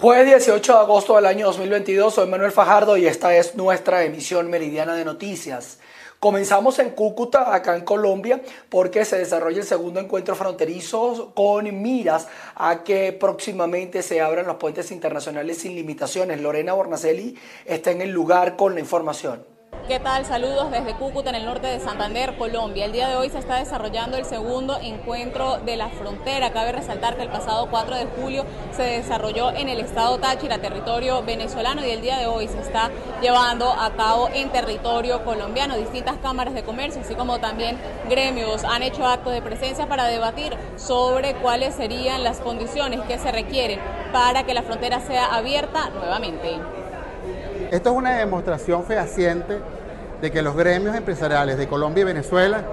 [0.00, 4.48] Jueves 18 de agosto del año 2022, soy Manuel Fajardo y esta es nuestra emisión
[4.48, 5.78] meridiana de noticias.
[6.18, 8.40] Comenzamos en Cúcuta, acá en Colombia,
[8.70, 14.56] porque se desarrolla el segundo encuentro fronterizo con miras a que próximamente se abran los
[14.56, 16.40] puentes internacionales sin limitaciones.
[16.40, 17.36] Lorena Bornacelli
[17.66, 19.44] está en el lugar con la información.
[19.90, 20.24] ¿Qué tal?
[20.24, 22.84] Saludos desde Cúcuta, en el norte de Santander, Colombia.
[22.84, 26.52] El día de hoy se está desarrollando el segundo encuentro de la frontera.
[26.52, 31.24] Cabe resaltar que el pasado 4 de julio se desarrolló en el estado Táchira, territorio
[31.24, 35.76] venezolano, y el día de hoy se está llevando a cabo en territorio colombiano.
[35.76, 37.76] Distintas cámaras de comercio, así como también
[38.08, 43.32] gremios, han hecho actos de presencia para debatir sobre cuáles serían las condiciones que se
[43.32, 43.80] requieren
[44.12, 46.79] para que la frontera sea abierta nuevamente.
[47.70, 49.58] Esto es una demostración fehaciente
[50.20, 52.64] de que los gremios empresariales de Colombia y Venezuela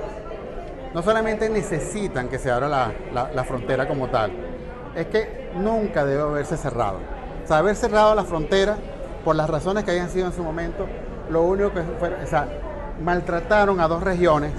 [0.92, 2.68] no solamente necesitan que se abra
[3.14, 4.32] la, frontera como tal,
[4.96, 6.98] es que nunca debe haberse cerrado.
[7.44, 8.76] O sea, haber cerrado la frontera
[9.24, 10.88] por las razones que hayan sido en su momento,
[11.30, 12.48] lo único que fue, o sea,
[13.04, 14.52] maltrataron a dos regiones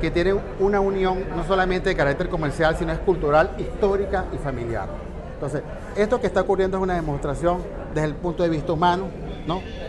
[0.00, 4.88] que tienen una unión no solamente de carácter comercial, sino es cultural, histórica y familiar.
[5.34, 5.62] Entonces,
[5.94, 7.58] esto que está ocurriendo es una demostración
[7.92, 9.08] desde el punto de vista humano,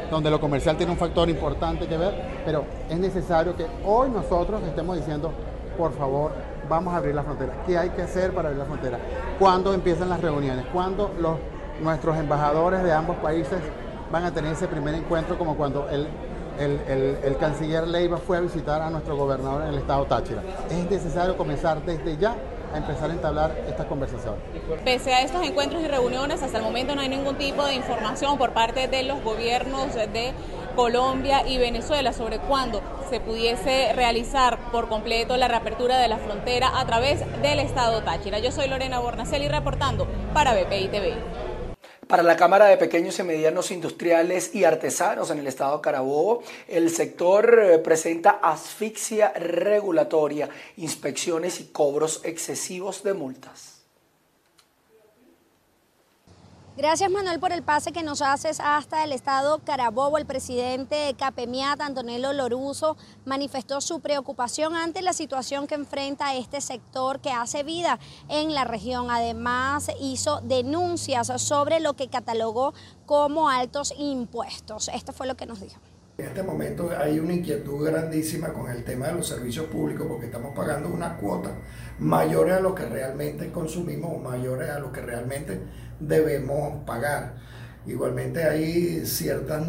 [0.10, 4.62] donde lo comercial tiene un factor importante que ver, pero es necesario que hoy nosotros
[4.64, 5.32] estemos diciendo,
[5.78, 6.32] por favor,
[6.70, 7.54] vamos a abrir la frontera.
[7.66, 9.00] ¿Qué hay que hacer para abrir la frontera?
[9.40, 10.66] ¿Cuándo empiezan las reuniones?
[10.72, 11.12] ¿Cuándo
[11.82, 13.60] nuestros embajadores de ambos países
[14.12, 16.08] van a tener ese primer encuentro como cuando el,
[16.60, 20.42] el, el, canciller Leiva fue a visitar a nuestro gobernador en el estado Táchira?
[20.70, 22.36] Es necesario comenzar desde ya
[22.78, 24.40] empezar a entablar estas conversaciones.
[24.84, 28.38] Pese a estos encuentros y reuniones, hasta el momento no hay ningún tipo de información
[28.38, 30.34] por parte de los gobiernos de
[30.76, 36.80] Colombia y Venezuela sobre cuándo se pudiese realizar por completo la reapertura de la frontera
[36.80, 38.40] a través del estado Táchira.
[38.40, 41.14] Yo soy Lorena Bornacelli reportando para BPI TV.
[42.08, 46.44] Para la Cámara de Pequeños y Medianos Industriales y Artesanos en el estado de Carabobo,
[46.68, 53.75] el sector eh, presenta asfixia regulatoria, inspecciones y cobros excesivos de multas.
[56.78, 60.18] Gracias Manuel por el pase que nos haces hasta el estado Carabobo.
[60.18, 67.22] El presidente Capemiat, Antonello Loruso, manifestó su preocupación ante la situación que enfrenta este sector
[67.22, 67.98] que hace vida
[68.28, 69.10] en la región.
[69.10, 72.74] Además, hizo denuncias sobre lo que catalogó
[73.06, 74.90] como altos impuestos.
[74.90, 75.80] Esto fue lo que nos dijo.
[76.18, 80.28] En este momento hay una inquietud grandísima con el tema de los servicios públicos porque
[80.28, 81.52] estamos pagando una cuota
[82.00, 85.60] mayores a lo que realmente consumimos mayores a lo que realmente
[86.00, 87.36] debemos pagar.
[87.88, 89.64] Igualmente hay ciertas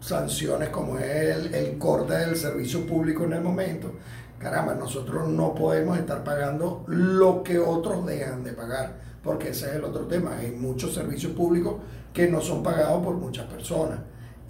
[0.00, 3.92] sanciones como es el, corte del servicio público en el momento.
[4.38, 9.74] Caramba, nosotros no podemos estar pagando lo que otros dejan de pagar, porque ese es
[9.76, 10.36] el otro tema.
[10.38, 11.76] Hay muchos servicios públicos
[12.12, 14.00] que no son pagados por muchas personas.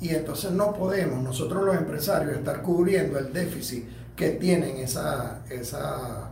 [0.01, 3.85] Y entonces no podemos nosotros los empresarios estar cubriendo el déficit
[4.17, 6.31] que tienen esa, esa,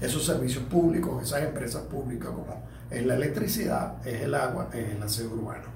[0.00, 5.02] esos servicios públicos, esas empresas públicas como es la electricidad, es el agua, es el
[5.02, 5.74] aseo urbano.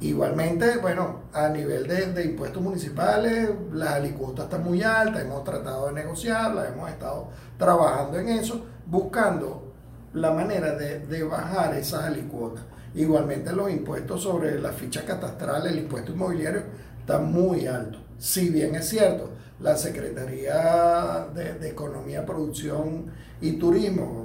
[0.00, 5.92] Igualmente, bueno, a nivel de, impuestos municipales, la alicuota está muy alta, hemos tratado de
[5.92, 9.72] negociarla, hemos estado trabajando en eso, buscando
[10.12, 12.64] la manera de, bajar esas alicuotas.
[12.94, 16.62] Igualmente los impuestos sobre la ficha catastral, el impuesto inmobiliario,
[17.00, 17.98] está muy alto.
[18.18, 19.30] Si bien es cierto,
[19.60, 23.06] la Secretaría de, de Economía, Producción
[23.40, 24.23] y Turismo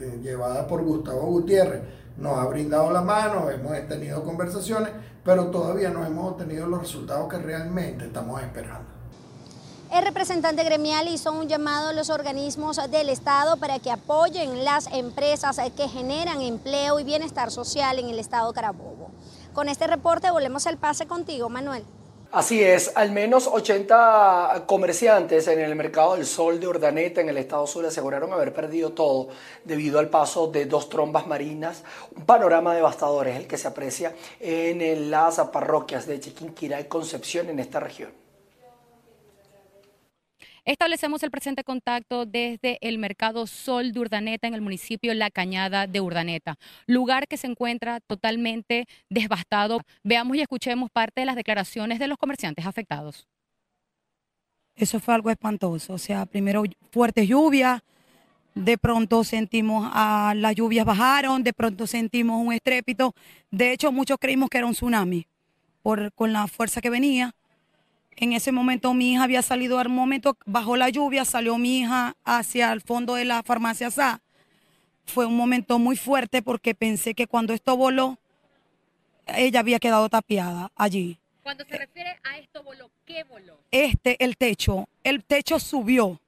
[0.00, 1.82] eh, llevada por Gustavo Gutiérrez,
[2.16, 4.90] nos ha brindado la mano, hemos tenido conversaciones,
[5.24, 8.98] pero todavía no hemos obtenido los resultados que realmente estamos esperando.
[9.92, 14.86] El representante gremial hizo un llamado a los organismos del Estado para que apoyen las
[14.92, 19.10] empresas que generan empleo y bienestar social en el Estado Carabobo.
[19.54, 21.84] Con este reporte volvemos al pase contigo, Manuel.
[22.30, 27.38] Así es, al menos 80 comerciantes en el mercado del sol de Urdaneta en el
[27.38, 29.28] estado sur aseguraron haber perdido todo
[29.64, 31.84] debido al paso de dos trombas marinas.
[32.14, 37.48] Un panorama devastador es el que se aprecia en las parroquias de Chiquinquirá y Concepción
[37.48, 38.27] en esta región.
[40.68, 45.86] Establecemos el presente contacto desde el Mercado Sol de Urdaneta en el municipio La Cañada
[45.86, 46.56] de Urdaneta,
[46.86, 49.80] lugar que se encuentra totalmente devastado.
[50.04, 53.26] Veamos y escuchemos parte de las declaraciones de los comerciantes afectados.
[54.76, 57.82] Eso fue algo espantoso, o sea, primero fuerte lluvia,
[58.54, 63.14] de pronto sentimos a las lluvias bajaron, de pronto sentimos un estrépito.
[63.50, 65.26] De hecho, muchos creímos que era un tsunami
[65.80, 67.34] por, con la fuerza que venía.
[68.20, 72.16] En ese momento mi hija había salido al momento, bajó la lluvia, salió mi hija
[72.24, 74.20] hacia el fondo de la farmacia SA.
[75.06, 78.18] Fue un momento muy fuerte porque pensé que cuando esto voló,
[79.28, 81.16] ella había quedado tapiada allí.
[81.44, 83.56] Cuando se refiere a esto voló, ¿qué voló?
[83.70, 86.20] Este, el techo, el techo subió,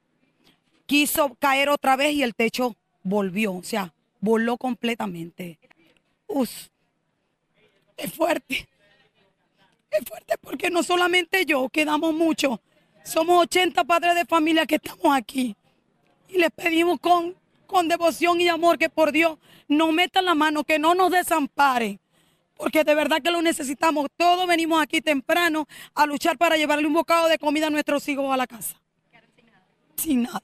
[0.86, 5.58] quiso caer otra vez y el techo volvió, o sea, voló completamente.
[6.28, 6.68] Uf,
[7.96, 8.68] es fuerte.
[9.90, 12.58] Es fuerte porque no solamente yo, quedamos muchos.
[13.04, 15.56] Somos 80 padres de familia que estamos aquí.
[16.28, 17.34] Y les pedimos con,
[17.66, 19.38] con devoción y amor que por Dios
[19.68, 21.98] nos metan la mano, que no nos desamparen.
[22.56, 24.06] Porque de verdad que lo necesitamos.
[24.16, 28.32] Todos venimos aquí temprano a luchar para llevarle un bocado de comida a nuestros hijos
[28.32, 28.76] a la casa.
[29.96, 30.42] Sin nada.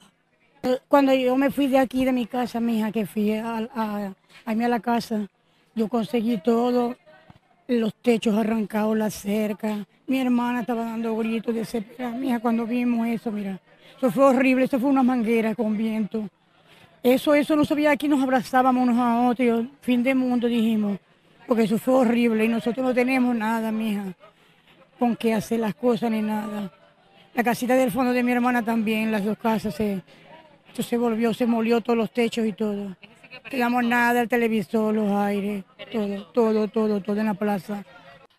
[0.89, 4.15] Cuando yo me fui de aquí, de mi casa, mi hija, que fui a, a,
[4.45, 5.29] a irme a la casa,
[5.75, 6.97] yo conseguí todo,
[7.69, 9.87] los techos arrancados, la cerca.
[10.07, 12.19] Mi hermana estaba dando gritos desesperados.
[12.19, 13.61] Mija, cuando vimos eso, mira,
[13.97, 16.29] eso fue horrible, eso fue una manguera con viento.
[17.03, 20.99] Eso, eso no sabía aquí, nos abrazábamos unos a otros, fin de mundo dijimos,
[21.47, 24.13] porque eso fue horrible y nosotros no tenemos nada, mija,
[24.99, 26.73] con qué hacer las cosas ni nada.
[27.35, 30.03] La casita del fondo de mi hermana también, las dos casas se,
[30.75, 32.97] se volvió, se molió todos los techos y todo.
[33.51, 37.85] Quedamos nada, el televisor, los aires, todo, todo, todo, todo en la plaza.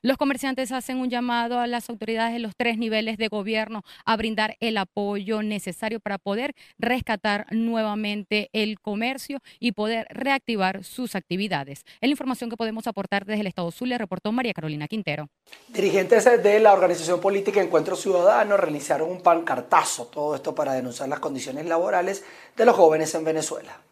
[0.03, 4.15] Los comerciantes hacen un llamado a las autoridades de los tres niveles de gobierno a
[4.15, 11.79] brindar el apoyo necesario para poder rescatar nuevamente el comercio y poder reactivar sus actividades.
[11.99, 15.29] Es la información que podemos aportar desde el Estado Zulia, reportó María Carolina Quintero.
[15.67, 21.19] Dirigentes de la organización política Encuentro Ciudadano realizaron un pancartazo, todo esto para denunciar las
[21.19, 22.23] condiciones laborales
[22.55, 23.86] de los jóvenes en Venezuela.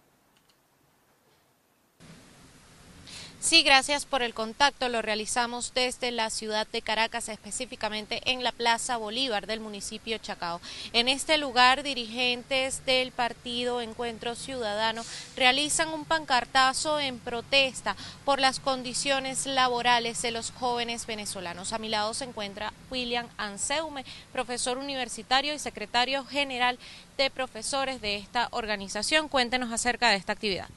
[3.45, 4.89] Sí, gracias por el contacto.
[4.89, 10.59] Lo realizamos desde la ciudad de Caracas, específicamente en la Plaza Bolívar del municipio Chacao.
[10.93, 15.03] En este lugar, dirigentes del partido Encuentro Ciudadano
[15.37, 17.95] realizan un pancartazo en protesta
[18.25, 21.71] por las condiciones laborales de los jóvenes venezolanos.
[21.71, 26.79] A mi lado se encuentra William Anseume, profesor universitario y secretario general
[27.15, 29.27] de profesores de esta organización.
[29.27, 30.67] Cuéntenos acerca de esta actividad.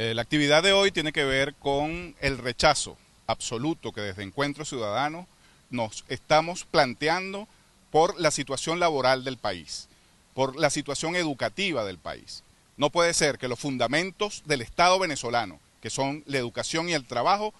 [0.00, 2.96] Eh, la actividad de hoy tiene que ver con el rechazo
[3.26, 5.26] absoluto que desde Encuentro Ciudadano
[5.70, 7.48] nos estamos planteando
[7.90, 9.88] por la situación laboral del país,
[10.34, 12.44] por la situación educativa del país.
[12.76, 17.04] No puede ser que los fundamentos del Estado venezolano, que son la educación y el
[17.04, 17.52] trabajo,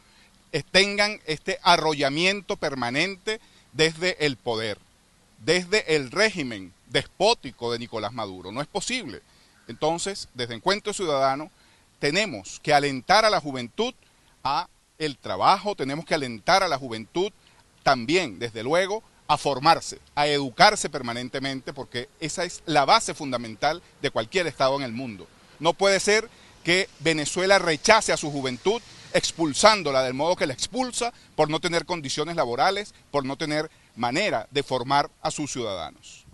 [0.71, 3.41] tengan este arrollamiento permanente
[3.73, 4.79] desde el poder,
[5.45, 8.53] desde el régimen despótico de Nicolás Maduro.
[8.53, 9.23] No es posible.
[9.67, 11.51] Entonces, desde Encuentro Ciudadano,
[11.99, 13.95] tenemos que alentar a la juventud
[14.45, 14.69] a
[14.99, 17.33] el trabajo, tenemos que alentar a la juventud
[17.83, 24.11] también, desde luego, a formarse, a educarse permanentemente, porque esa es la base fundamental de
[24.11, 25.29] cualquier Estado en el mundo.
[25.61, 26.29] No puede ser
[26.65, 31.87] que Venezuela rechace a su juventud expulsándola del modo que la expulsa por no tener
[31.87, 36.25] condiciones laborales, por no tener manera de formar a sus ciudadanos.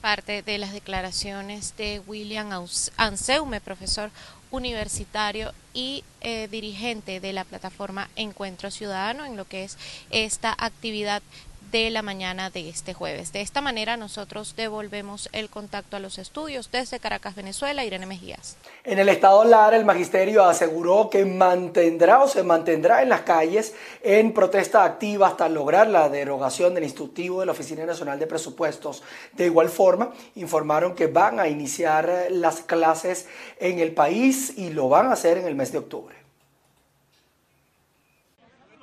[0.00, 2.50] Parte de las declaraciones de William
[2.96, 4.10] Anseume, profesor
[4.50, 9.76] universitario y eh, dirigente de la plataforma Encuentro Ciudadano en lo que es
[10.10, 11.22] esta actividad
[11.70, 13.32] de la mañana de este jueves.
[13.32, 18.56] De esta manera nosotros devolvemos el contacto a los estudios desde Caracas, Venezuela, Irene Mejías.
[18.84, 23.74] En el estado Lara, el magisterio aseguró que mantendrá o se mantendrá en las calles
[24.02, 29.02] en protesta activa hasta lograr la derogación del instructivo de la Oficina Nacional de Presupuestos.
[29.32, 33.26] De igual forma, informaron que van a iniciar las clases
[33.58, 36.15] en el país y lo van a hacer en el mes de octubre.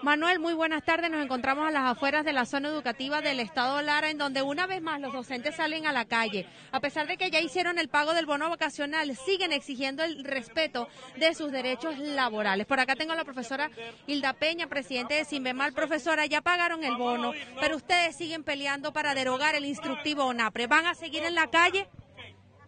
[0.04, 1.10] Manuel, muy buenas tardes.
[1.10, 4.68] Nos encontramos a las afueras de la zona educativa del Estado Lara, en donde una
[4.68, 6.46] vez más los docentes salen a la calle.
[6.74, 10.90] A pesar de que ya hicieron el pago del bono vacacional, siguen exigiendo el respeto
[11.16, 12.68] de sus derechos laborales.
[12.68, 13.72] Por acá tengo a la profesora
[14.06, 15.72] Hilda Peña, presidente de Simbemal.
[15.72, 17.32] Profesora, ya pagaron el bono,
[17.62, 20.68] pero ustedes siguen peleando para derogar el instructivo ONAPRE.
[20.68, 21.88] ¿Van a seguir en la calle?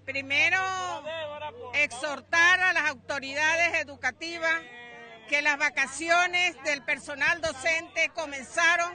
[0.06, 0.58] Primero,
[1.74, 4.62] exhortar a las autoridades educativas
[5.27, 8.91] que las vacaciones del personal docente comenzaron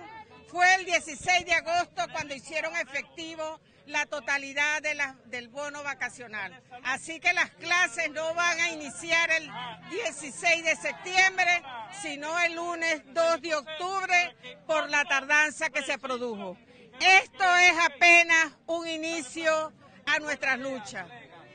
[0.49, 4.97] fue el 16 de agosto cuando hicieron efectivo la totalidad de
[5.27, 6.63] del bono vacacional.
[6.85, 9.51] Así que las clases no van a iniciar el
[9.91, 11.63] 16 de septiembre,
[12.03, 16.57] sino el lunes 2 de octubre por la tardanza que se produjo.
[17.01, 19.73] Esto es apenas un inicio
[20.07, 21.07] a nuestras luchas.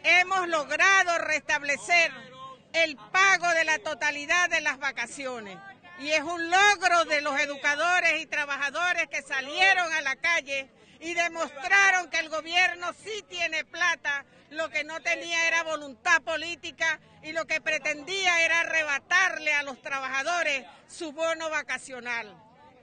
[0.04, 2.35] Hemos logrado restablecer
[2.84, 5.58] el pago de la totalidad de las vacaciones.
[6.00, 11.14] Y es un logro de los educadores y trabajadores que salieron a la calle y
[11.14, 17.32] demostraron que el gobierno sí tiene plata, lo que no tenía era voluntad política y
[17.32, 22.36] lo que pretendía era arrebatarle a los trabajadores su bono vacacional.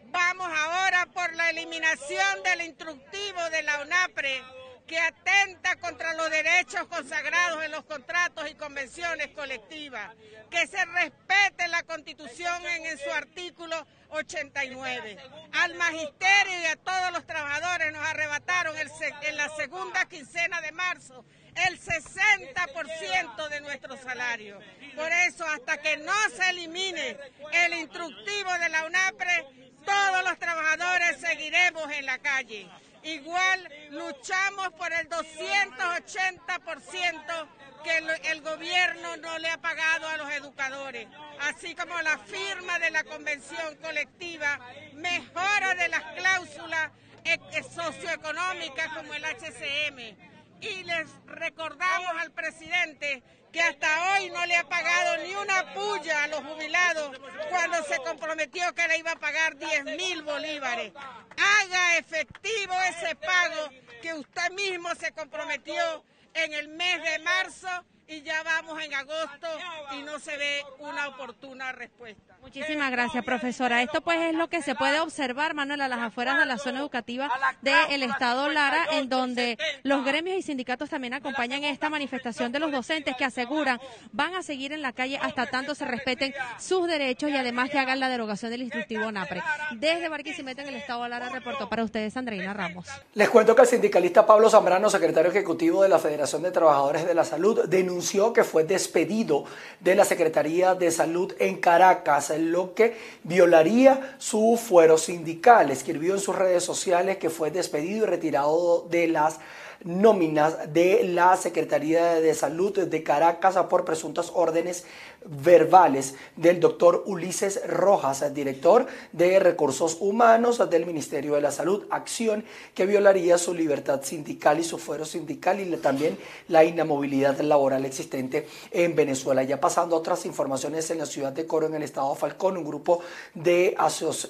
[0.06, 4.42] Vamos ahora por la eliminación del instructivo de la UNAPRE
[4.86, 10.14] que atenta contra los derechos consagrados en los contratos y convenciones colectivas,
[10.50, 15.16] que se respete la Constitución en, su artículo 89.
[15.52, 21.24] Al magisterio y a todos los trabajadores nos arrebataron en la segunda quincena de marzo
[21.68, 24.58] el 60% de nuestro salario.
[24.96, 27.18] Por eso, hasta que no se elimine
[27.52, 29.46] el instructivo de la UNAPRE,
[29.84, 32.68] todos los trabajadores seguiremos en la calle.
[33.02, 37.48] Igual luchamos por el 280%
[37.82, 37.98] que
[38.30, 41.08] el, gobierno no le ha pagado a los educadores,
[41.40, 44.60] así como la firma de la convención colectiva,
[44.94, 46.92] mejora de las cláusulas
[47.24, 50.16] e, e, socioeconómicas como el HCM.
[50.60, 56.24] Y les recordamos al presidente que hasta hoy no le ha pagado ni una puya
[56.24, 57.18] a los jubilados
[57.50, 60.92] cuando se comprometió que le iba a pagar 10 mil bolívares.
[60.94, 63.68] Haga efectivo ese pago
[64.00, 66.04] que usted mismo se comprometió
[66.34, 67.68] en el mes de marzo
[68.08, 69.48] y ya vamos en agosto
[69.92, 72.31] y no se ve una oportuna respuesta.
[72.42, 73.82] Muchísimas gracias, profesora.
[73.82, 76.80] Esto pues es lo que se puede observar, Manuel, a las afueras de la zona
[76.80, 77.30] educativa
[77.62, 82.72] del Estado Lara, en donde los gremios y sindicatos también acompañan esta manifestación de los
[82.72, 83.78] docentes que aseguran
[84.10, 87.78] van a seguir en la calle hasta tanto se respeten sus derechos y además que
[87.78, 89.40] hagan la derogación del instructivo NAPRE.
[89.76, 92.88] Desde Barquisimeto en el Estado Lara reportó para ustedes Andreina Ramos.
[93.14, 97.14] Les cuento que el sindicalista Pablo Zambrano, secretario ejecutivo de la Federación de Trabajadores de
[97.14, 99.44] la Salud, denunció que fue despedido
[99.78, 105.70] de la Secretaría de Salud en Caracas lo que violaría su fuero sindical.
[105.70, 109.38] Escribió en sus redes sociales que fue despedido y retirado de las
[109.84, 114.84] nóminas de la Secretaría de Salud de Caracas por presuntas órdenes
[115.26, 122.44] verbales del doctor Ulises Rojas, director de Recursos Humanos del Ministerio de la Salud, acción
[122.74, 128.46] que violaría su libertad sindical y su fuero sindical y también la inamovilidad laboral existente
[128.70, 129.42] en Venezuela.
[129.42, 132.64] Ya pasando otras informaciones en la ciudad de Coro, en el estado de Falcón, un
[132.64, 133.00] grupo
[133.34, 133.76] de,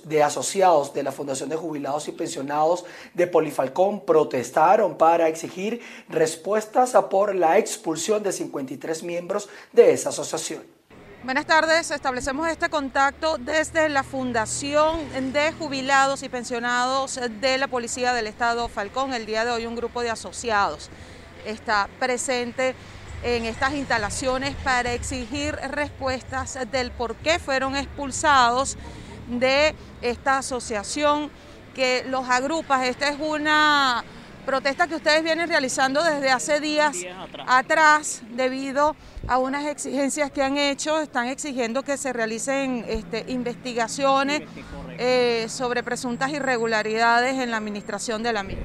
[0.05, 2.85] de asociados de la Fundación de Jubilados y Pensionados
[3.15, 10.63] de Polifalcón protestaron para exigir respuestas por la expulsión de 53 miembros de esa asociación.
[11.25, 18.13] Buenas tardes, establecemos este contacto desde la Fundación de Jubilados y Pensionados de la Policía
[18.13, 19.15] del Estado Falcón.
[19.15, 20.91] El día de hoy un grupo de asociados
[21.47, 22.75] está presente
[23.23, 28.77] en estas instalaciones para exigir respuestas del por qué fueron expulsados
[29.29, 31.31] de esta asociación
[31.73, 32.85] que los agrupa.
[32.85, 34.03] Esta es una
[34.45, 36.97] protesta que ustedes vienen realizando desde hace días,
[37.47, 38.23] atrás.
[38.31, 38.97] debido
[39.29, 44.43] a unas exigencias que han hecho, están exigiendo que se realicen este, investigaciones
[44.99, 48.65] eh, sobre presuntas irregularidades en la administración de la misma.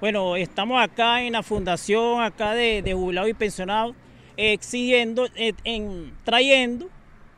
[0.00, 3.96] Bueno, estamos acá en la fundación acá de, jubilados y pensionados
[4.36, 6.88] exigiendo, eh, en, trayendo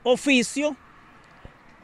[0.02, 0.76] oficio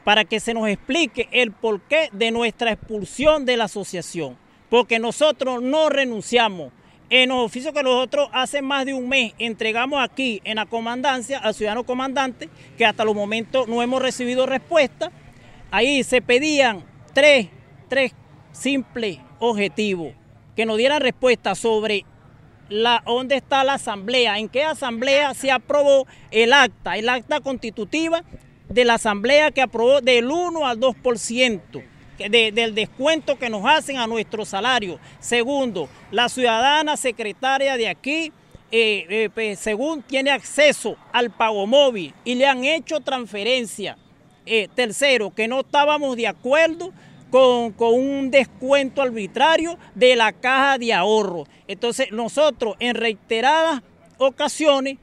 [0.03, 4.37] para que se nos explique el porqué de nuestra expulsión de la asociación
[4.69, 6.71] porque nosotros no renunciamos.
[7.09, 11.37] En los oficios que nosotros hace más de un mes entregamos aquí en la comandancia
[11.37, 15.11] al ciudadano comandante, que hasta los momentos no hemos recibido respuesta,
[15.69, 17.49] ahí se pedían tres,
[17.89, 18.13] tres
[18.51, 20.13] simples objetivos,
[20.55, 22.05] que nos dieran respuesta sobre
[22.69, 28.23] la, dónde está la asamblea, en qué asamblea se aprobó el acta, el acta constitutiva
[28.67, 34.07] de la asamblea que aprobó del 1 al 2% del descuento que nos hacen a
[34.07, 34.99] nuestro salario.
[35.19, 38.31] Segundo, la ciudadana secretaria de aquí,
[38.71, 43.97] eh, eh, pues, según tiene acceso al pago móvil y le han hecho transferencia.
[44.47, 46.93] Eh, tercero, que no estábamos de acuerdo
[47.31, 51.45] con, con, un descuento arbitrario de la caja de ahorro.
[51.67, 53.81] Entonces nosotros en reiteradas
[54.19, 54.97] ocasiones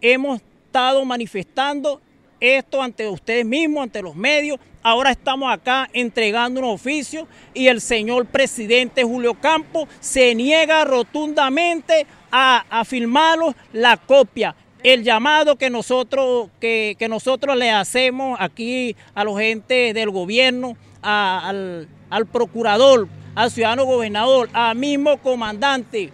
[0.00, 2.00] hemos estado manifestando
[2.40, 4.58] esto ante ustedes mismos, ante los medios.
[4.88, 12.06] Ahora estamos acá entregando un oficio y el señor presidente Julio Campos se niega rotundamente
[12.30, 12.84] a, a
[13.72, 14.54] la copia.
[14.84, 21.88] El llamado que nosotros, que, nosotros le hacemos aquí a los gente del gobierno, al,
[22.08, 26.12] al procurador, al ciudadano gobernador, al mismo comandante,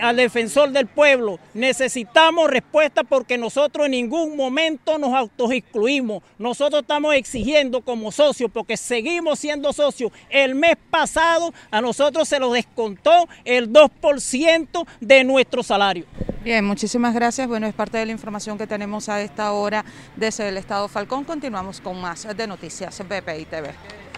[0.00, 1.38] al defensor del pueblo.
[1.54, 6.22] Necesitamos respuesta porque nosotros en ningún momento nos autoexcluimos.
[6.38, 10.12] Nosotros estamos exigiendo como socios porque seguimos siendo socios.
[10.30, 16.06] El mes pasado a nosotros se nos descontó el 2% de nuestro salario.
[16.42, 17.46] Bien, muchísimas gracias.
[17.46, 19.84] Bueno, es parte de la información que tenemos a esta hora
[20.16, 21.24] desde el Estado Falcón.
[21.24, 24.11] Continuamos con más de noticias BPI TV.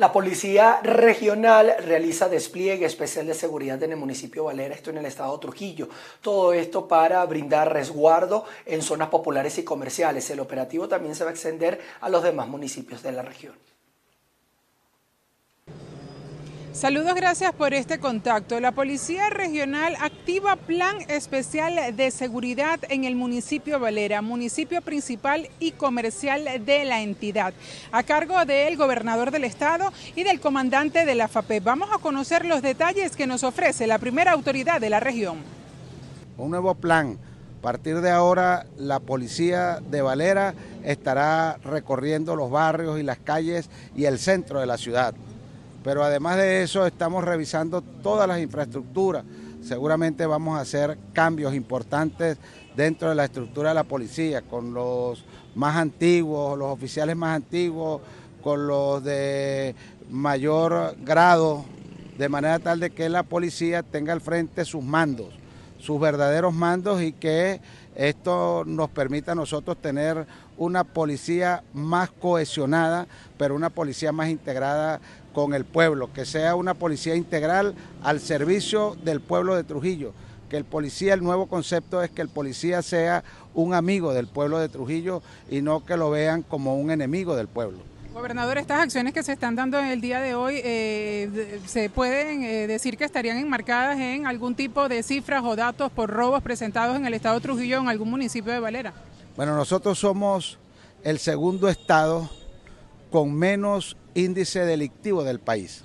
[0.00, 5.04] La Policía Regional realiza despliegue especial de seguridad en el municipio Valera, esto en el
[5.04, 5.90] estado Trujillo.
[6.22, 10.30] Todo esto para brindar resguardo en zonas populares y comerciales.
[10.30, 13.52] El operativo también se va a extender a los demás municipios de la región.
[16.72, 18.60] Saludos, gracias por este contacto.
[18.60, 25.72] La Policía Regional activa plan especial de seguridad en el municipio Valera, municipio principal y
[25.72, 27.54] comercial de la entidad,
[27.90, 31.58] a cargo del gobernador del estado y del comandante de la FAPE.
[31.58, 35.38] Vamos a conocer los detalles que nos ofrece la primera autoridad de la región.
[36.38, 37.18] Un nuevo plan.
[37.58, 43.68] A partir de ahora, la policía de Valera estará recorriendo los barrios y las calles
[43.96, 45.14] y el centro de la ciudad
[45.82, 49.24] pero además de eso estamos revisando todas las infraestructuras.
[49.62, 52.38] Seguramente vamos a hacer cambios importantes
[52.76, 58.00] dentro de la estructura de la policía, con los más antiguos, los oficiales más antiguos,
[58.42, 59.74] con los de
[60.08, 61.64] mayor grado,
[62.16, 65.28] de manera tal de que la policía tenga al frente sus mandos,
[65.78, 67.60] sus verdaderos mandos y que
[67.94, 73.06] esto nos permita a nosotros tener una policía más cohesionada,
[73.36, 75.00] pero una policía más integrada
[75.40, 80.12] con el pueblo, que sea una policía integral al servicio del pueblo de Trujillo,
[80.50, 84.58] que el policía, el nuevo concepto es que el policía sea un amigo del pueblo
[84.58, 87.78] de Trujillo y no que lo vean como un enemigo del pueblo.
[88.12, 92.42] Gobernador, estas acciones que se están dando en el día de hoy, eh, ¿se pueden
[92.42, 96.96] eh, decir que estarían enmarcadas en algún tipo de cifras o datos por robos presentados
[96.98, 98.92] en el estado de Trujillo en algún municipio de Valera?
[99.36, 100.58] Bueno, nosotros somos
[101.02, 102.28] el segundo estado
[103.10, 105.84] con menos índice delictivo del país.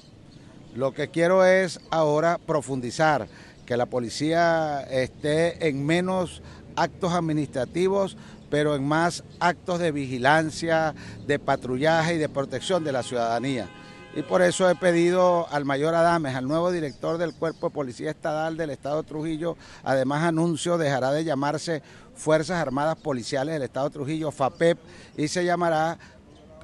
[0.76, 3.28] Lo que quiero es ahora profundizar,
[3.66, 6.42] que la policía esté en menos
[6.76, 8.18] actos administrativos,
[8.50, 10.94] pero en más actos de vigilancia,
[11.26, 13.70] de patrullaje y de protección de la ciudadanía.
[14.16, 18.12] Y por eso he pedido al mayor Adames, al nuevo director del Cuerpo de Policía
[18.12, 21.82] Estatal del Estado de Trujillo, además anuncio, dejará de llamarse
[22.16, 24.78] Fuerzas Armadas Policiales del Estado de Trujillo, FAPEP,
[25.18, 25.98] y se llamará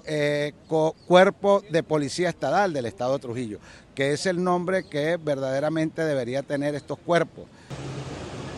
[0.05, 0.53] eh,
[1.07, 3.59] Cuerpo de Policía Estatal del Estado Trujillo,
[3.95, 7.45] que es el nombre que verdaderamente debería tener estos cuerpos.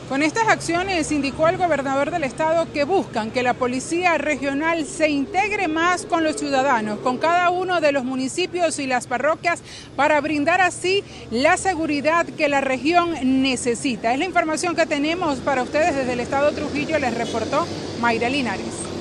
[0.09, 5.09] Con estas acciones indicó el gobernador del estado que buscan que la policía regional se
[5.09, 9.61] integre más con los ciudadanos, con cada uno de los municipios y las parroquias,
[9.95, 14.13] para brindar así la seguridad que la región necesita.
[14.13, 17.65] Es la información que tenemos para ustedes desde el estado Trujillo, les reportó
[18.01, 18.92] Mayra Linares.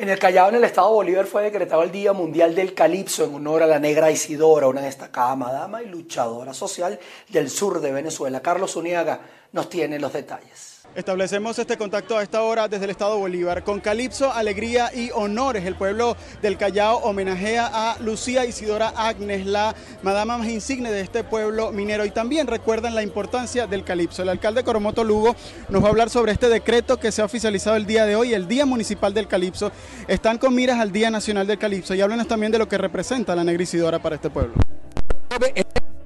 [0.00, 3.34] En el Callao, en el estado Bolívar, fue decretado el Día Mundial del Calipso en
[3.34, 8.40] honor a la negra Isidora, una destacada madama y luchadora social del sur de Venezuela.
[8.40, 9.20] Carlos Uniaga
[9.52, 10.69] nos tiene los detalles.
[10.96, 13.62] Establecemos este contacto a esta hora desde el Estado Bolívar.
[13.62, 19.76] Con calipso, alegría y honores, el pueblo del Callao homenajea a Lucía Isidora Agnes, la
[20.02, 22.04] madama más insigne de este pueblo minero.
[22.04, 24.22] Y también recuerdan la importancia del calipso.
[24.22, 25.36] El alcalde Coromoto Lugo
[25.68, 28.34] nos va a hablar sobre este decreto que se ha oficializado el día de hoy,
[28.34, 29.70] el Día Municipal del Calipso.
[30.08, 33.36] Están con miras al Día Nacional del Calipso y háblenos también de lo que representa
[33.36, 34.54] la negra Isidora para este pueblo.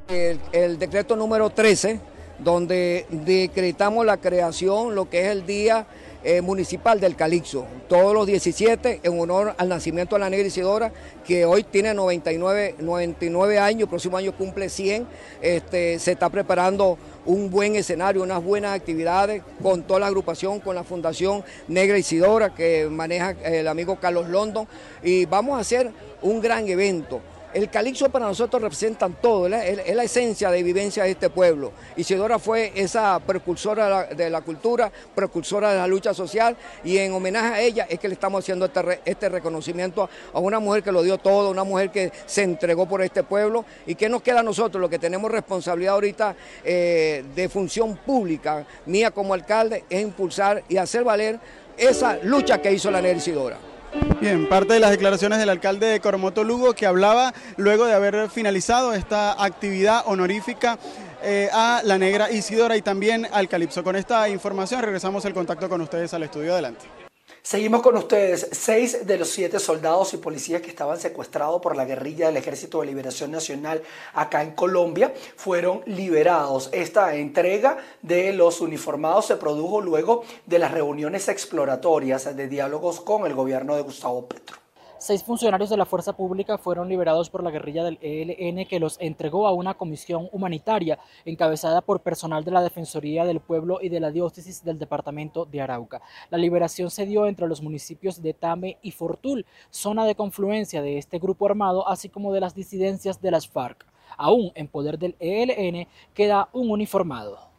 [0.08, 5.86] El, el decreto número 13 donde decretamos la creación, lo que es el Día
[6.26, 10.90] eh, Municipal del Calixo, todos los 17 en honor al nacimiento de la Negra Isidora,
[11.26, 15.06] que hoy tiene 99, 99 años, el próximo año cumple 100,
[15.42, 20.74] este, se está preparando un buen escenario, unas buenas actividades con toda la agrupación, con
[20.74, 24.66] la Fundación Negra Isidora que maneja el amigo Carlos London
[25.02, 25.90] y vamos a hacer
[26.22, 27.20] un gran evento.
[27.54, 31.70] El calixo para nosotros representa todo, es la esencia de vivencia de este pueblo.
[31.96, 37.54] Isidora fue esa precursora de la cultura, precursora de la lucha social y en homenaje
[37.54, 41.04] a ella es que le estamos haciendo este, este reconocimiento a una mujer que lo
[41.04, 44.42] dio todo, una mujer que se entregó por este pueblo y que nos queda a
[44.42, 50.64] nosotros, lo que tenemos responsabilidad ahorita eh, de función pública, mía como alcalde, es impulsar
[50.68, 51.38] y hacer valer
[51.76, 53.73] esa lucha que hizo la Negra Isidora.
[54.20, 58.30] Bien, parte de las declaraciones del alcalde de Coromoto Lugo que hablaba luego de haber
[58.30, 60.78] finalizado esta actividad honorífica
[61.22, 63.84] eh, a la negra Isidora y también al Calipso.
[63.84, 67.03] Con esta información regresamos el contacto con ustedes al estudio adelante.
[67.46, 68.48] Seguimos con ustedes.
[68.52, 72.80] Seis de los siete soldados y policías que estaban secuestrados por la guerrilla del Ejército
[72.80, 73.82] de Liberación Nacional
[74.14, 76.70] acá en Colombia fueron liberados.
[76.72, 83.26] Esta entrega de los uniformados se produjo luego de las reuniones exploratorias de diálogos con
[83.26, 84.63] el gobierno de Gustavo Petro.
[85.04, 88.96] Seis funcionarios de la fuerza pública fueron liberados por la guerrilla del ELN que los
[88.98, 94.00] entregó a una comisión humanitaria encabezada por personal de la Defensoría del Pueblo y de
[94.00, 96.00] la Diócesis del Departamento de Arauca.
[96.30, 100.96] La liberación se dio entre los municipios de Tame y Fortul, zona de confluencia de
[100.96, 103.84] este grupo armado, así como de las disidencias de las FARC.
[104.16, 107.52] Aún en poder del ELN queda un uniformado.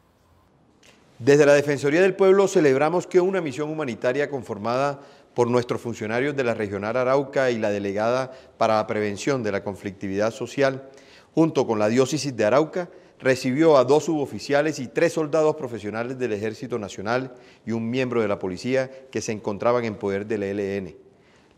[1.19, 4.99] Desde la Defensoría del Pueblo celebramos que una misión humanitaria conformada
[5.35, 9.63] por nuestros funcionarios de la Regional Arauca y la delegada para la prevención de la
[9.63, 10.89] conflictividad social,
[11.35, 16.33] junto con la diócesis de Arauca, recibió a dos suboficiales y tres soldados profesionales del
[16.33, 17.33] Ejército Nacional
[17.65, 20.95] y un miembro de la policía que se encontraban en poder del ELN.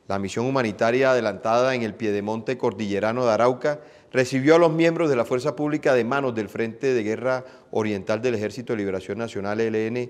[0.08, 5.18] La misión humanitaria adelantada en el Piedemonte Cordillerano de Arauca recibió a los miembros de
[5.18, 9.60] la Fuerza Pública de manos del Frente de Guerra Oriental del Ejército de Liberación Nacional
[9.60, 10.10] ELN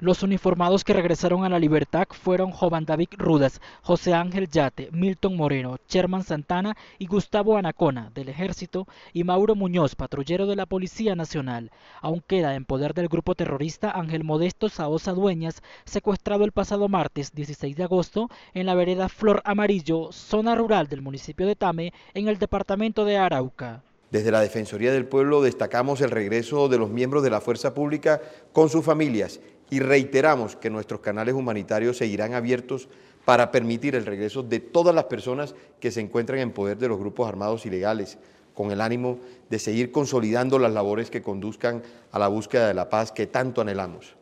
[0.00, 5.36] los uniformados que regresaron a la libertad fueron Jovan David Rudas, José Ángel Yate, Milton
[5.36, 11.14] Moreno, Sherman Santana y Gustavo Anacona, del Ejército, y Mauro Muñoz, patrullero de la Policía
[11.14, 11.70] Nacional.
[12.00, 17.32] Aún queda en poder del grupo terrorista Ángel Modesto Saosa Dueñas, secuestrado el pasado martes
[17.32, 22.28] 16 de agosto en la vereda Flor Amarillo, zona rural del municipio de Tame, en
[22.28, 23.82] el departamento de Arauca.
[24.10, 28.20] Desde la Defensoría del Pueblo destacamos el regreso de los miembros de la Fuerza Pública
[28.52, 29.40] con sus familias
[29.74, 32.88] y reiteramos que nuestros canales humanitarios seguirán abiertos
[33.24, 36.96] para permitir el regreso de todas las personas que se encuentran en poder de los
[36.96, 38.16] grupos armados ilegales,
[38.54, 39.18] con el ánimo
[39.50, 41.82] de seguir consolidando las labores que conduzcan
[42.12, 44.14] a la búsqueda de la paz que tanto anhelamos.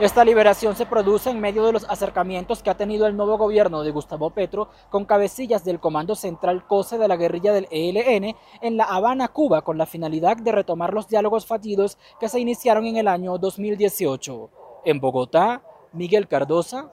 [0.00, 3.82] Esta liberación se produce en medio de los acercamientos que ha tenido el nuevo gobierno
[3.82, 8.76] de Gustavo Petro con cabecillas del Comando Central COSE de la guerrilla del ELN en
[8.76, 12.96] La Habana, Cuba, con la finalidad de retomar los diálogos fallidos que se iniciaron en
[12.96, 14.50] el año 2018.
[14.86, 16.90] En Bogotá, Miguel Cardosa,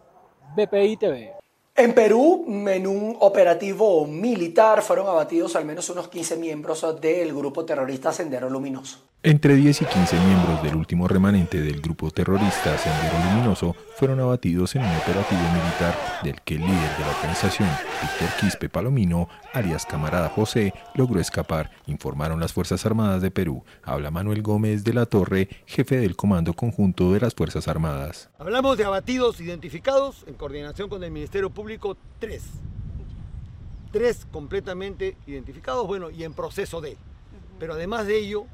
[0.55, 1.33] BPI TV.
[1.75, 7.63] En Perú, en un operativo militar, fueron abatidos al menos unos 15 miembros del grupo
[7.63, 8.99] terrorista Sendero Luminoso.
[9.21, 14.77] Entre 10 y 15 miembros del último remanente del grupo terrorista Sendero Luminoso fueron abatidos
[14.77, 17.67] en un operativo militar del que el líder de la organización,
[18.01, 23.65] Víctor Quispe Palomino, alias Camarada José, logró escapar, informaron las Fuerzas Armadas de Perú.
[23.83, 28.29] Habla Manuel Gómez de la Torre, jefe del Comando Conjunto de las Fuerzas Armadas.
[28.39, 32.45] Hablamos de abatidos identificados en coordinación con el Ministerio Público, tres.
[33.91, 36.95] Tres completamente identificados, bueno, y en proceso de.
[37.59, 38.45] Pero además de ello,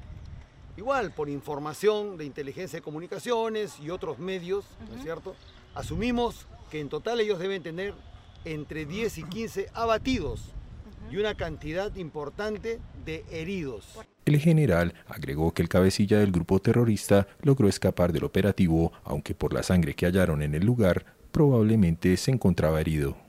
[0.78, 5.36] igual por información de inteligencia de comunicaciones y otros medios, ¿no es cierto?
[5.74, 7.94] Asumimos que en total ellos deben tener
[8.46, 10.54] entre 10 y 15 abatidos
[11.12, 14.00] y una cantidad importante de heridos.
[14.26, 19.54] El general agregó que el cabecilla del grupo terrorista logró escapar del operativo, aunque por
[19.54, 23.25] la sangre que hallaron en el lugar, probablemente se encontraba herido.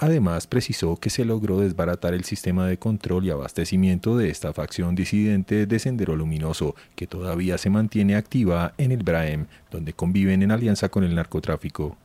[0.00, 4.94] Además, precisó que se logró desbaratar el sistema de control y abastecimiento de esta facción
[4.94, 10.52] disidente de Sendero Luminoso, que todavía se mantiene activa en el Braem, donde conviven en
[10.52, 11.96] alianza con el narcotráfico.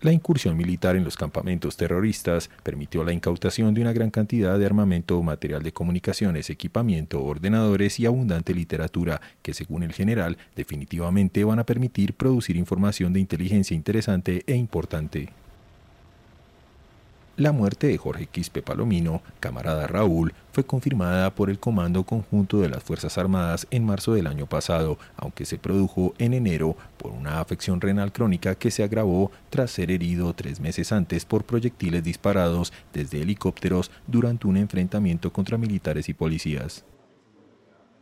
[0.00, 4.66] La incursión militar en los campamentos terroristas permitió la incautación de una gran cantidad de
[4.66, 11.60] armamento, material de comunicaciones, equipamiento, ordenadores y abundante literatura que, según el general, definitivamente van
[11.60, 15.28] a permitir producir información de inteligencia interesante e importante.
[17.40, 22.68] La muerte de Jorge Quispe Palomino, camarada Raúl, fue confirmada por el Comando Conjunto de
[22.68, 27.40] las Fuerzas Armadas en marzo del año pasado, aunque se produjo en enero por una
[27.40, 32.74] afección renal crónica que se agravó tras ser herido tres meses antes por proyectiles disparados
[32.92, 36.84] desde helicópteros durante un enfrentamiento contra militares y policías.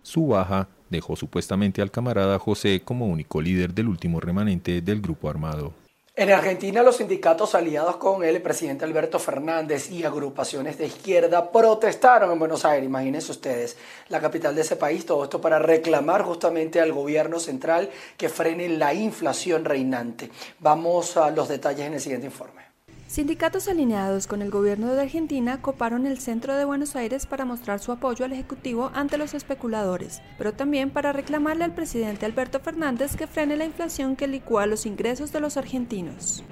[0.02, 5.30] Su baja dejó supuestamente al camarada José como único líder del último remanente del grupo
[5.30, 5.87] armado.
[6.18, 12.32] En Argentina, los sindicatos aliados con el presidente Alberto Fernández y agrupaciones de izquierda protestaron
[12.32, 13.76] en Buenos Aires, imagínense ustedes,
[14.08, 18.68] la capital de ese país, todo esto para reclamar justamente al gobierno central que frene
[18.68, 20.28] la inflación reinante.
[20.58, 22.67] Vamos a los detalles en el siguiente informe.
[23.08, 27.80] Sindicatos alineados con el gobierno de Argentina coparon el centro de Buenos Aires para mostrar
[27.80, 33.16] su apoyo al Ejecutivo ante los especuladores, pero también para reclamarle al presidente Alberto Fernández
[33.16, 36.44] que frene la inflación que licúa los ingresos de los argentinos.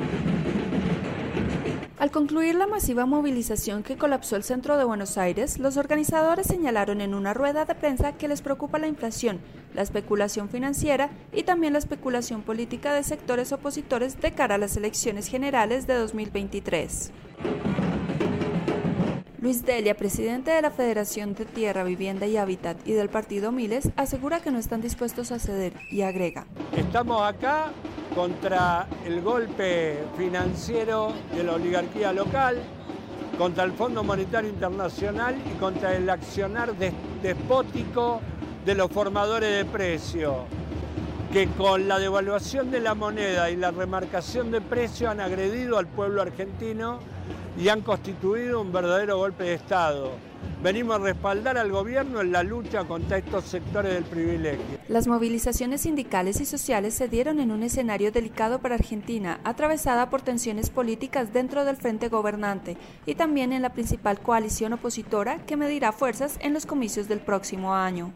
[1.99, 7.01] Al concluir la masiva movilización que colapsó el centro de Buenos Aires, los organizadores señalaron
[7.01, 9.41] en una rueda de prensa que les preocupa la inflación,
[9.73, 14.77] la especulación financiera y también la especulación política de sectores opositores de cara a las
[14.77, 17.13] elecciones generales de 2023.
[19.41, 23.91] Luis Delia, presidente de la Federación de Tierra, Vivienda y Hábitat y del partido Miles,
[23.97, 26.47] asegura que no están dispuestos a ceder y agrega.
[26.77, 27.71] Estamos acá
[28.15, 32.57] contra el golpe financiero de la oligarquía local,
[33.37, 38.23] contra el Fondo Monetario Internacional y contra el accionar despótico
[38.65, 40.35] de los formadores de precios,
[41.33, 45.87] que con la devaluación de la moneda y la remarcación de precios han agredido al
[45.87, 46.99] pueblo argentino
[47.59, 50.13] y han constituido un verdadero golpe de Estado.
[50.63, 54.79] Venimos a respaldar al gobierno en la lucha contra estos sectores del privilegio.
[54.89, 60.23] Las movilizaciones sindicales y sociales se dieron en un escenario delicado para Argentina, atravesada por
[60.23, 65.93] tensiones políticas dentro del frente gobernante y también en la principal coalición opositora que medirá
[65.93, 68.13] fuerzas en los comicios del próximo año.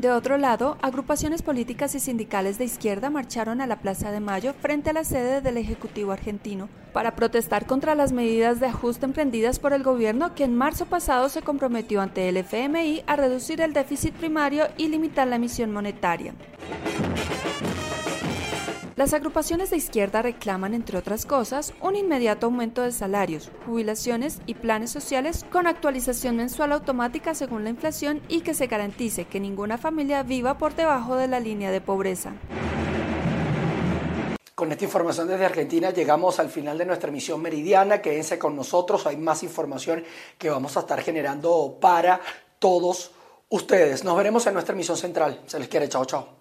[0.00, 4.54] De otro lado, agrupaciones políticas y sindicales de izquierda marcharon a la Plaza de Mayo
[4.54, 9.58] frente a la sede del Ejecutivo argentino para protestar contra las medidas de ajuste emprendidas
[9.58, 13.74] por el gobierno que en marzo pasado se comprometió ante el FMI a reducir el
[13.74, 16.32] déficit primario y limitar la emisión monetaria.
[19.00, 24.52] Las agrupaciones de izquierda reclaman, entre otras cosas, un inmediato aumento de salarios, jubilaciones y
[24.52, 29.78] planes sociales con actualización mensual automática según la inflación y que se garantice que ninguna
[29.78, 32.34] familia viva por debajo de la línea de pobreza.
[34.54, 38.02] Con esta información desde Argentina llegamos al final de nuestra emisión meridiana.
[38.02, 40.04] Quédense con nosotros, hay más información
[40.36, 42.20] que vamos a estar generando para
[42.58, 43.12] todos
[43.48, 44.04] ustedes.
[44.04, 45.40] Nos veremos en nuestra emisión central.
[45.46, 46.39] Se les quiere, chao, chao.